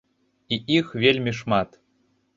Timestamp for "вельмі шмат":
1.05-1.79